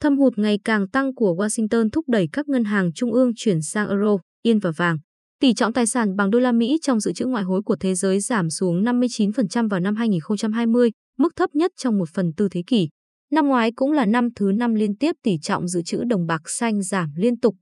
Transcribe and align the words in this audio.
Thâm 0.00 0.18
hụt 0.18 0.38
ngày 0.38 0.58
càng 0.64 0.88
tăng 0.88 1.14
của 1.14 1.34
Washington 1.34 1.88
thúc 1.92 2.08
đẩy 2.08 2.28
các 2.32 2.48
ngân 2.48 2.64
hàng 2.64 2.92
trung 2.92 3.12
ương 3.12 3.32
chuyển 3.36 3.62
sang 3.62 3.88
euro, 3.88 4.18
yên 4.42 4.58
và 4.58 4.70
vàng. 4.76 4.98
Tỷ 5.40 5.54
trọng 5.54 5.72
tài 5.72 5.86
sản 5.86 6.16
bằng 6.16 6.30
đô 6.30 6.38
la 6.38 6.52
Mỹ 6.52 6.78
trong 6.82 7.00
dự 7.00 7.12
trữ 7.12 7.26
ngoại 7.26 7.44
hối 7.44 7.62
của 7.62 7.76
thế 7.76 7.94
giới 7.94 8.20
giảm 8.20 8.50
xuống 8.50 8.84
59% 8.84 9.68
vào 9.68 9.80
năm 9.80 9.96
2020, 9.96 10.90
mức 11.18 11.36
thấp 11.36 11.54
nhất 11.54 11.72
trong 11.76 11.98
một 11.98 12.08
phần 12.14 12.32
tư 12.36 12.48
thế 12.50 12.62
kỷ. 12.66 12.88
Năm 13.32 13.48
ngoái 13.48 13.72
cũng 13.72 13.92
là 13.92 14.06
năm 14.06 14.28
thứ 14.36 14.52
năm 14.52 14.74
liên 14.74 14.96
tiếp 14.96 15.14
tỷ 15.22 15.38
trọng 15.42 15.68
dự 15.68 15.82
trữ 15.82 16.04
đồng 16.04 16.26
bạc 16.26 16.42
xanh 16.46 16.82
giảm 16.82 17.10
liên 17.16 17.40
tục. 17.40 17.54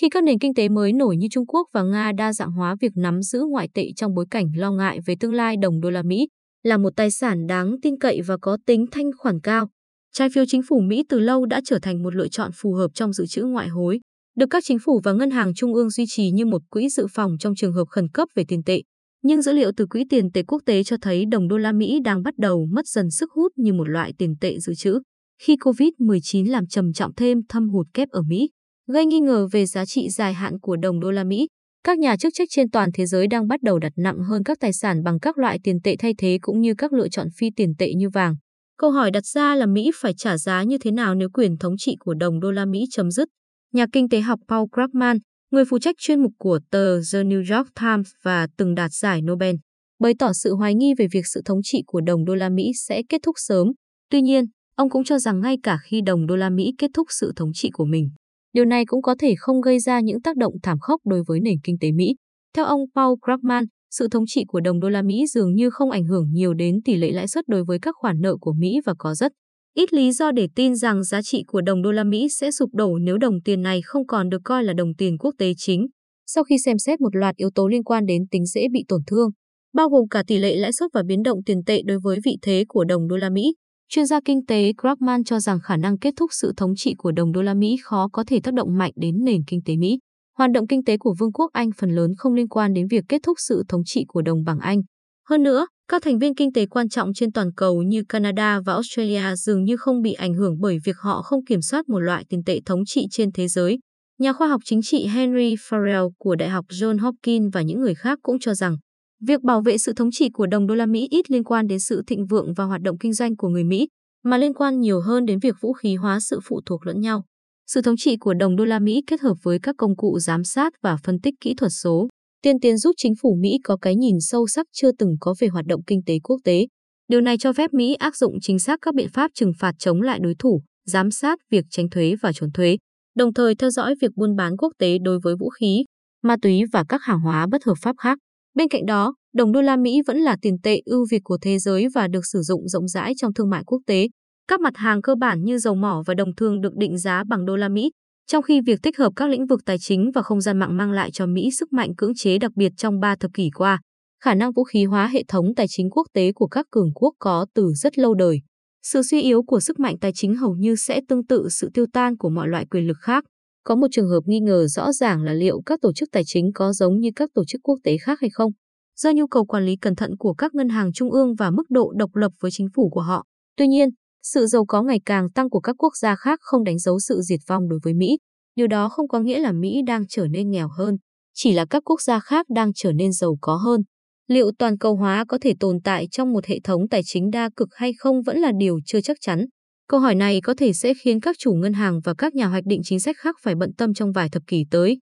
Khi 0.00 0.08
các 0.08 0.24
nền 0.24 0.38
kinh 0.38 0.54
tế 0.54 0.68
mới 0.68 0.92
nổi 0.92 1.16
như 1.16 1.26
Trung 1.30 1.46
Quốc 1.46 1.68
và 1.72 1.82
Nga 1.82 2.12
đa 2.12 2.32
dạng 2.32 2.52
hóa 2.52 2.76
việc 2.80 2.92
nắm 2.96 3.22
giữ 3.22 3.42
ngoại 3.50 3.68
tệ 3.74 3.92
trong 3.96 4.14
bối 4.14 4.26
cảnh 4.30 4.46
lo 4.56 4.70
ngại 4.72 4.98
về 5.06 5.14
tương 5.20 5.34
lai 5.34 5.56
đồng 5.62 5.80
đô 5.80 5.90
la 5.90 6.02
Mỹ, 6.02 6.28
là 6.62 6.76
một 6.76 6.90
tài 6.96 7.10
sản 7.10 7.46
đáng 7.46 7.76
tin 7.82 7.98
cậy 7.98 8.22
và 8.22 8.36
có 8.40 8.58
tính 8.66 8.86
thanh 8.90 9.10
khoản 9.18 9.40
cao. 9.40 9.68
Trái 10.12 10.28
phiếu 10.34 10.44
chính 10.48 10.62
phủ 10.68 10.80
Mỹ 10.80 11.04
từ 11.08 11.18
lâu 11.18 11.46
đã 11.46 11.60
trở 11.64 11.78
thành 11.82 12.02
một 12.02 12.14
lựa 12.14 12.28
chọn 12.28 12.50
phù 12.54 12.72
hợp 12.72 12.90
trong 12.94 13.12
dự 13.12 13.26
trữ 13.26 13.42
ngoại 13.42 13.68
hối, 13.68 14.00
được 14.36 14.46
các 14.50 14.64
chính 14.66 14.78
phủ 14.78 15.00
và 15.04 15.12
ngân 15.12 15.30
hàng 15.30 15.54
trung 15.54 15.74
ương 15.74 15.90
duy 15.90 16.04
trì 16.08 16.30
như 16.30 16.46
một 16.46 16.62
quỹ 16.70 16.88
dự 16.88 17.06
phòng 17.10 17.36
trong 17.40 17.54
trường 17.54 17.72
hợp 17.72 17.88
khẩn 17.88 18.08
cấp 18.08 18.28
về 18.34 18.44
tiền 18.48 18.62
tệ. 18.62 18.82
Nhưng 19.22 19.42
dữ 19.42 19.52
liệu 19.52 19.70
từ 19.76 19.86
Quỹ 19.86 20.04
tiền 20.10 20.32
tệ 20.32 20.42
quốc 20.42 20.62
tế 20.66 20.84
cho 20.84 20.96
thấy 21.02 21.24
đồng 21.30 21.48
đô 21.48 21.56
la 21.56 21.72
Mỹ 21.72 22.00
đang 22.04 22.22
bắt 22.22 22.34
đầu 22.38 22.66
mất 22.72 22.86
dần 22.86 23.10
sức 23.10 23.32
hút 23.32 23.52
như 23.56 23.72
một 23.72 23.88
loại 23.88 24.12
tiền 24.18 24.34
tệ 24.40 24.58
dự 24.58 24.74
trữ, 24.74 25.00
khi 25.42 25.56
COVID-19 25.56 26.50
làm 26.50 26.66
trầm 26.66 26.92
trọng 26.92 27.14
thêm 27.14 27.38
thâm 27.48 27.68
hụt 27.68 27.86
kép 27.94 28.08
ở 28.10 28.22
Mỹ, 28.22 28.48
gây 28.92 29.06
nghi 29.06 29.20
ngờ 29.20 29.48
về 29.52 29.66
giá 29.66 29.84
trị 29.84 30.08
dài 30.08 30.34
hạn 30.34 30.60
của 30.60 30.76
đồng 30.76 31.00
đô 31.00 31.10
la 31.10 31.24
Mỹ. 31.24 31.48
Các 31.84 31.98
nhà 31.98 32.16
chức 32.16 32.32
trách 32.34 32.48
trên 32.50 32.70
toàn 32.70 32.90
thế 32.94 33.06
giới 33.06 33.26
đang 33.26 33.48
bắt 33.48 33.62
đầu 33.62 33.78
đặt 33.78 33.92
nặng 33.96 34.18
hơn 34.18 34.44
các 34.44 34.58
tài 34.60 34.72
sản 34.72 35.02
bằng 35.02 35.20
các 35.20 35.38
loại 35.38 35.58
tiền 35.64 35.80
tệ 35.84 35.96
thay 35.98 36.14
thế 36.18 36.38
cũng 36.40 36.60
như 36.60 36.74
các 36.78 36.92
lựa 36.92 37.08
chọn 37.08 37.28
phi 37.36 37.50
tiền 37.56 37.74
tệ 37.78 37.94
như 37.94 38.08
vàng. 38.10 38.36
Câu 38.78 38.90
hỏi 38.90 39.10
đặt 39.10 39.26
ra 39.26 39.54
là 39.54 39.66
Mỹ 39.66 39.90
phải 39.94 40.14
trả 40.14 40.38
giá 40.38 40.62
như 40.62 40.78
thế 40.78 40.90
nào 40.90 41.14
nếu 41.14 41.28
quyền 41.32 41.58
thống 41.58 41.74
trị 41.78 41.96
của 42.00 42.14
đồng 42.14 42.40
đô 42.40 42.50
la 42.50 42.64
Mỹ 42.64 42.84
chấm 42.90 43.10
dứt. 43.10 43.28
Nhà 43.72 43.86
kinh 43.92 44.08
tế 44.08 44.20
học 44.20 44.40
Paul 44.48 44.66
Krugman, 44.72 45.18
người 45.50 45.64
phụ 45.64 45.78
trách 45.78 45.96
chuyên 45.98 46.22
mục 46.22 46.32
của 46.38 46.58
tờ 46.70 46.96
The 47.12 47.22
New 47.22 47.56
York 47.56 47.68
Times 47.80 48.10
và 48.22 48.46
từng 48.56 48.74
đạt 48.74 48.90
giải 48.92 49.22
Nobel, 49.22 49.54
bày 50.00 50.12
tỏ 50.18 50.32
sự 50.32 50.54
hoài 50.54 50.74
nghi 50.74 50.94
về 50.98 51.06
việc 51.12 51.26
sự 51.26 51.42
thống 51.44 51.60
trị 51.64 51.82
của 51.86 52.00
đồng 52.00 52.24
đô 52.24 52.34
la 52.34 52.48
Mỹ 52.48 52.70
sẽ 52.86 53.02
kết 53.08 53.20
thúc 53.22 53.34
sớm. 53.38 53.68
Tuy 54.10 54.22
nhiên, 54.22 54.44
ông 54.76 54.90
cũng 54.90 55.04
cho 55.04 55.18
rằng 55.18 55.40
ngay 55.40 55.56
cả 55.62 55.78
khi 55.82 56.00
đồng 56.06 56.26
đô 56.26 56.36
la 56.36 56.50
Mỹ 56.50 56.72
kết 56.78 56.90
thúc 56.94 57.06
sự 57.10 57.32
thống 57.36 57.50
trị 57.54 57.70
của 57.72 57.84
mình, 57.84 58.10
điều 58.52 58.64
này 58.64 58.84
cũng 58.86 59.02
có 59.02 59.14
thể 59.18 59.34
không 59.38 59.60
gây 59.60 59.80
ra 59.80 60.00
những 60.00 60.22
tác 60.22 60.36
động 60.36 60.52
thảm 60.62 60.78
khốc 60.80 61.00
đối 61.04 61.22
với 61.26 61.40
nền 61.40 61.58
kinh 61.64 61.76
tế 61.80 61.92
Mỹ. 61.92 62.14
Theo 62.56 62.64
ông 62.64 62.80
Paul 62.94 63.14
Krugman, 63.24 63.64
sự 63.90 64.08
thống 64.10 64.24
trị 64.26 64.44
của 64.48 64.60
đồng 64.60 64.80
đô 64.80 64.88
la 64.88 65.02
Mỹ 65.02 65.26
dường 65.26 65.54
như 65.54 65.70
không 65.70 65.90
ảnh 65.90 66.04
hưởng 66.04 66.30
nhiều 66.32 66.54
đến 66.54 66.82
tỷ 66.84 66.96
lệ 66.96 67.10
lãi 67.10 67.28
suất 67.28 67.48
đối 67.48 67.64
với 67.64 67.78
các 67.82 67.94
khoản 67.98 68.20
nợ 68.20 68.36
của 68.40 68.52
Mỹ 68.52 68.80
và 68.86 68.94
có 68.98 69.14
rất 69.14 69.32
ít 69.74 69.92
lý 69.92 70.12
do 70.12 70.32
để 70.32 70.48
tin 70.54 70.76
rằng 70.76 71.04
giá 71.04 71.22
trị 71.22 71.42
của 71.46 71.60
đồng 71.60 71.82
đô 71.82 71.92
la 71.92 72.04
Mỹ 72.04 72.28
sẽ 72.28 72.50
sụp 72.50 72.70
đổ 72.74 72.98
nếu 72.98 73.18
đồng 73.18 73.40
tiền 73.44 73.62
này 73.62 73.80
không 73.84 74.06
còn 74.06 74.28
được 74.28 74.40
coi 74.44 74.64
là 74.64 74.72
đồng 74.72 74.94
tiền 74.94 75.18
quốc 75.18 75.34
tế 75.38 75.52
chính. 75.56 75.86
Sau 76.26 76.44
khi 76.44 76.56
xem 76.64 76.78
xét 76.78 77.00
một 77.00 77.16
loạt 77.16 77.36
yếu 77.36 77.50
tố 77.54 77.68
liên 77.68 77.84
quan 77.84 78.06
đến 78.06 78.22
tính 78.30 78.46
dễ 78.46 78.66
bị 78.72 78.84
tổn 78.88 79.00
thương, 79.06 79.30
bao 79.74 79.88
gồm 79.88 80.08
cả 80.08 80.22
tỷ 80.26 80.38
lệ 80.38 80.56
lãi 80.56 80.72
suất 80.72 80.90
và 80.94 81.02
biến 81.06 81.22
động 81.22 81.38
tiền 81.46 81.64
tệ 81.66 81.82
đối 81.82 81.98
với 82.02 82.18
vị 82.24 82.36
thế 82.42 82.64
của 82.68 82.84
đồng 82.84 83.08
đô 83.08 83.16
la 83.16 83.30
Mỹ, 83.30 83.54
chuyên 83.88 84.06
gia 84.06 84.20
kinh 84.24 84.46
tế 84.46 84.72
Krugman 84.80 85.24
cho 85.24 85.40
rằng 85.40 85.58
khả 85.62 85.76
năng 85.76 85.98
kết 85.98 86.14
thúc 86.16 86.30
sự 86.32 86.52
thống 86.56 86.72
trị 86.76 86.94
của 86.98 87.12
đồng 87.12 87.32
đô 87.32 87.42
la 87.42 87.54
Mỹ 87.54 87.76
khó 87.82 88.08
có 88.12 88.24
thể 88.26 88.40
tác 88.40 88.54
động 88.54 88.78
mạnh 88.78 88.92
đến 88.96 89.24
nền 89.24 89.40
kinh 89.46 89.60
tế 89.64 89.76
Mỹ. 89.76 89.98
Hoạt 90.38 90.50
động 90.50 90.66
kinh 90.66 90.84
tế 90.84 90.96
của 90.98 91.14
Vương 91.18 91.32
quốc 91.32 91.50
Anh 91.52 91.70
phần 91.78 91.90
lớn 91.90 92.10
không 92.18 92.34
liên 92.34 92.48
quan 92.48 92.72
đến 92.72 92.86
việc 92.90 93.04
kết 93.08 93.20
thúc 93.22 93.36
sự 93.40 93.62
thống 93.68 93.82
trị 93.84 94.04
của 94.08 94.22
đồng 94.22 94.44
bảng 94.44 94.58
Anh. 94.58 94.82
Hơn 95.28 95.42
nữa, 95.42 95.66
các 95.88 96.02
thành 96.02 96.18
viên 96.18 96.34
kinh 96.34 96.52
tế 96.52 96.66
quan 96.66 96.88
trọng 96.88 97.14
trên 97.14 97.32
toàn 97.32 97.52
cầu 97.56 97.82
như 97.82 98.02
Canada 98.08 98.60
và 98.66 98.72
Australia 98.72 99.36
dường 99.36 99.64
như 99.64 99.76
không 99.76 100.02
bị 100.02 100.12
ảnh 100.12 100.34
hưởng 100.34 100.60
bởi 100.60 100.78
việc 100.84 100.96
họ 100.98 101.22
không 101.22 101.44
kiểm 101.44 101.62
soát 101.62 101.88
một 101.88 101.98
loại 101.98 102.24
tiền 102.28 102.44
tệ 102.46 102.60
thống 102.66 102.84
trị 102.86 103.06
trên 103.10 103.32
thế 103.32 103.48
giới. 103.48 103.78
Nhà 104.18 104.32
khoa 104.32 104.48
học 104.48 104.60
chính 104.64 104.82
trị 104.82 105.06
Henry 105.06 105.54
Farrell 105.54 106.10
của 106.18 106.34
Đại 106.34 106.48
học 106.48 106.64
John 106.68 106.98
Hopkins 107.00 107.48
và 107.52 107.62
những 107.62 107.80
người 107.80 107.94
khác 107.94 108.18
cũng 108.22 108.38
cho 108.38 108.54
rằng 108.54 108.76
việc 109.22 109.42
bảo 109.42 109.60
vệ 109.60 109.78
sự 109.78 109.92
thống 109.96 110.10
trị 110.12 110.28
của 110.32 110.46
đồng 110.46 110.66
đô 110.66 110.74
la 110.74 110.86
Mỹ 110.86 111.08
ít 111.10 111.30
liên 111.30 111.44
quan 111.44 111.66
đến 111.66 111.80
sự 111.80 112.02
thịnh 112.06 112.26
vượng 112.26 112.54
và 112.56 112.64
hoạt 112.64 112.80
động 112.80 112.98
kinh 112.98 113.12
doanh 113.12 113.36
của 113.36 113.48
người 113.48 113.64
Mỹ, 113.64 113.88
mà 114.24 114.38
liên 114.38 114.54
quan 114.54 114.80
nhiều 114.80 115.00
hơn 115.00 115.24
đến 115.24 115.38
việc 115.38 115.54
vũ 115.60 115.72
khí 115.72 115.94
hóa 115.94 116.20
sự 116.20 116.40
phụ 116.44 116.60
thuộc 116.66 116.86
lẫn 116.86 117.00
nhau. 117.00 117.24
Sự 117.72 117.82
thống 117.82 117.96
trị 117.98 118.16
của 118.20 118.34
đồng 118.34 118.56
đô 118.56 118.64
la 118.64 118.78
Mỹ 118.78 119.02
kết 119.06 119.20
hợp 119.20 119.34
với 119.42 119.58
các 119.62 119.74
công 119.78 119.96
cụ 119.96 120.18
giám 120.18 120.44
sát 120.44 120.72
và 120.82 120.96
phân 121.04 121.20
tích 121.20 121.34
kỹ 121.40 121.54
thuật 121.54 121.72
số 121.82 122.08
tiên 122.42 122.60
tiến 122.60 122.78
giúp 122.78 122.92
chính 122.96 123.12
phủ 123.22 123.36
Mỹ 123.40 123.58
có 123.64 123.76
cái 123.76 123.96
nhìn 123.96 124.20
sâu 124.20 124.46
sắc 124.46 124.66
chưa 124.72 124.92
từng 124.92 125.16
có 125.20 125.34
về 125.38 125.48
hoạt 125.48 125.64
động 125.66 125.80
kinh 125.86 126.00
tế 126.06 126.18
quốc 126.22 126.36
tế. 126.44 126.66
Điều 127.08 127.20
này 127.20 127.38
cho 127.38 127.52
phép 127.52 127.72
Mỹ 127.72 127.94
áp 127.94 128.14
dụng 128.14 128.34
chính 128.42 128.58
xác 128.58 128.78
các 128.82 128.94
biện 128.94 129.08
pháp 129.12 129.30
trừng 129.34 129.52
phạt 129.58 129.74
chống 129.78 130.02
lại 130.02 130.18
đối 130.22 130.34
thủ, 130.38 130.62
giám 130.86 131.10
sát 131.10 131.38
việc 131.50 131.64
tránh 131.70 131.90
thuế 131.90 132.14
và 132.22 132.32
trốn 132.34 132.52
thuế, 132.52 132.76
đồng 133.16 133.34
thời 133.34 133.54
theo 133.54 133.70
dõi 133.70 133.94
việc 134.00 134.10
buôn 134.16 134.36
bán 134.36 134.56
quốc 134.56 134.72
tế 134.78 134.98
đối 135.02 135.18
với 135.22 135.34
vũ 135.40 135.48
khí, 135.48 135.84
ma 136.22 136.36
túy 136.42 136.62
và 136.72 136.84
các 136.88 137.02
hàng 137.02 137.20
hóa 137.20 137.46
bất 137.46 137.64
hợp 137.64 137.74
pháp 137.82 137.96
khác. 137.98 138.18
Bên 138.54 138.68
cạnh 138.68 138.86
đó, 138.86 139.14
đồng 139.34 139.52
đô 139.52 139.60
la 139.60 139.76
Mỹ 139.76 140.00
vẫn 140.06 140.18
là 140.18 140.36
tiền 140.42 140.56
tệ 140.62 140.80
ưu 140.84 141.06
việt 141.10 141.20
của 141.24 141.38
thế 141.42 141.58
giới 141.58 141.86
và 141.94 142.08
được 142.08 142.26
sử 142.32 142.42
dụng 142.42 142.68
rộng 142.68 142.88
rãi 142.88 143.12
trong 143.16 143.34
thương 143.34 143.50
mại 143.50 143.62
quốc 143.66 143.82
tế. 143.86 144.08
Các 144.48 144.60
mặt 144.60 144.76
hàng 144.76 145.02
cơ 145.02 145.14
bản 145.14 145.44
như 145.44 145.58
dầu 145.58 145.74
mỏ 145.74 146.02
và 146.06 146.14
đồng 146.14 146.34
thường 146.34 146.60
được 146.60 146.76
định 146.76 146.98
giá 146.98 147.24
bằng 147.28 147.44
đô 147.44 147.56
la 147.56 147.68
Mỹ, 147.68 147.90
trong 148.26 148.42
khi 148.42 148.60
việc 148.60 148.82
tích 148.82 148.98
hợp 148.98 149.12
các 149.16 149.30
lĩnh 149.30 149.46
vực 149.46 149.60
tài 149.64 149.78
chính 149.78 150.10
và 150.14 150.22
không 150.22 150.40
gian 150.40 150.58
mạng 150.58 150.76
mang 150.76 150.92
lại 150.92 151.10
cho 151.10 151.26
Mỹ 151.26 151.50
sức 151.50 151.72
mạnh 151.72 151.94
cưỡng 151.96 152.14
chế 152.14 152.38
đặc 152.38 152.52
biệt 152.54 152.72
trong 152.76 153.00
ba 153.00 153.16
thập 153.16 153.30
kỷ 153.34 153.50
qua, 153.54 153.80
khả 154.24 154.34
năng 154.34 154.52
vũ 154.52 154.64
khí 154.64 154.84
hóa 154.84 155.06
hệ 155.06 155.24
thống 155.28 155.54
tài 155.54 155.66
chính 155.68 155.90
quốc 155.90 156.06
tế 156.12 156.32
của 156.32 156.46
các 156.46 156.66
cường 156.70 156.92
quốc 156.94 157.14
có 157.18 157.46
từ 157.54 157.72
rất 157.74 157.98
lâu 157.98 158.14
đời. 158.14 158.40
Sự 158.82 159.02
suy 159.02 159.22
yếu 159.22 159.42
của 159.42 159.60
sức 159.60 159.78
mạnh 159.78 159.98
tài 160.00 160.12
chính 160.14 160.36
hầu 160.36 160.54
như 160.54 160.76
sẽ 160.76 161.00
tương 161.08 161.26
tự 161.26 161.48
sự 161.50 161.70
tiêu 161.74 161.86
tan 161.92 162.16
của 162.16 162.28
mọi 162.28 162.48
loại 162.48 162.66
quyền 162.70 162.86
lực 162.86 162.96
khác. 163.00 163.24
Có 163.64 163.76
một 163.76 163.86
trường 163.90 164.08
hợp 164.08 164.20
nghi 164.26 164.40
ngờ 164.40 164.66
rõ 164.66 164.92
ràng 164.92 165.22
là 165.22 165.32
liệu 165.32 165.62
các 165.66 165.80
tổ 165.82 165.92
chức 165.92 166.08
tài 166.12 166.22
chính 166.26 166.52
có 166.54 166.72
giống 166.72 167.00
như 167.00 167.10
các 167.16 167.30
tổ 167.34 167.44
chức 167.44 167.60
quốc 167.62 167.78
tế 167.84 167.96
khác 167.98 168.20
hay 168.20 168.30
không, 168.30 168.52
do 168.96 169.10
nhu 169.10 169.26
cầu 169.26 169.44
quản 169.44 169.66
lý 169.66 169.76
cẩn 169.76 169.94
thận 169.94 170.16
của 170.18 170.34
các 170.34 170.54
ngân 170.54 170.68
hàng 170.68 170.92
trung 170.92 171.12
ương 171.12 171.34
và 171.34 171.50
mức 171.50 171.70
độ 171.70 171.92
độc 171.96 172.16
lập 172.16 172.32
với 172.40 172.50
chính 172.50 172.68
phủ 172.76 172.90
của 172.90 173.02
họ. 173.02 173.24
Tuy 173.56 173.66
nhiên, 173.66 173.88
sự 174.34 174.46
giàu 174.46 174.64
có 174.68 174.82
ngày 174.82 175.00
càng 175.04 175.30
tăng 175.30 175.50
của 175.50 175.60
các 175.60 175.76
quốc 175.78 175.96
gia 175.96 176.16
khác 176.16 176.38
không 176.42 176.64
đánh 176.64 176.78
dấu 176.78 176.98
sự 177.00 177.20
diệt 177.20 177.40
vong 177.48 177.68
đối 177.68 177.78
với 177.82 177.94
Mỹ. 177.94 178.18
Điều 178.56 178.66
đó 178.66 178.88
không 178.88 179.08
có 179.08 179.20
nghĩa 179.20 179.38
là 179.38 179.52
Mỹ 179.52 179.80
đang 179.86 180.04
trở 180.08 180.26
nên 180.26 180.50
nghèo 180.50 180.68
hơn, 180.78 180.96
chỉ 181.34 181.52
là 181.52 181.64
các 181.70 181.82
quốc 181.84 182.00
gia 182.00 182.20
khác 182.20 182.46
đang 182.48 182.72
trở 182.74 182.92
nên 182.92 183.12
giàu 183.12 183.38
có 183.40 183.56
hơn. 183.56 183.80
Liệu 184.28 184.50
toàn 184.58 184.78
cầu 184.78 184.96
hóa 184.96 185.24
có 185.28 185.38
thể 185.40 185.54
tồn 185.60 185.76
tại 185.84 186.08
trong 186.10 186.32
một 186.32 186.46
hệ 186.46 186.60
thống 186.64 186.88
tài 186.88 187.02
chính 187.04 187.30
đa 187.30 187.50
cực 187.56 187.68
hay 187.74 187.92
không 187.98 188.22
vẫn 188.22 188.38
là 188.38 188.52
điều 188.58 188.78
chưa 188.86 189.00
chắc 189.00 189.16
chắn. 189.20 189.46
Câu 189.88 190.00
hỏi 190.00 190.14
này 190.14 190.40
có 190.40 190.54
thể 190.58 190.72
sẽ 190.72 190.92
khiến 191.02 191.20
các 191.20 191.36
chủ 191.38 191.52
ngân 191.52 191.72
hàng 191.72 192.00
và 192.04 192.14
các 192.18 192.34
nhà 192.34 192.46
hoạch 192.46 192.64
định 192.66 192.80
chính 192.84 193.00
sách 193.00 193.16
khác 193.18 193.36
phải 193.42 193.54
bận 193.54 193.70
tâm 193.78 193.94
trong 193.94 194.12
vài 194.12 194.28
thập 194.28 194.42
kỷ 194.46 194.64
tới. 194.70 194.98